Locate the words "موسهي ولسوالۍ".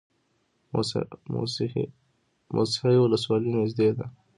2.53-3.51